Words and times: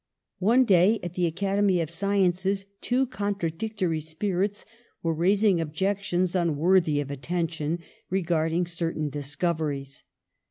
One 0.39 0.65
day 0.65 0.99
at 1.03 1.13
the 1.13 1.27
Academy 1.27 1.79
of 1.79 1.91
Sciences 1.91 2.65
two 2.81 3.05
contra 3.05 3.51
dictory 3.51 4.01
spirits 4.01 4.65
were 5.03 5.13
raising 5.13 5.61
objections 5.61 6.33
unworthy 6.33 6.99
of 6.99 7.11
attention 7.11 7.77
regarding 8.09 8.65
certain 8.65 9.09
discoveries. 9.09 10.03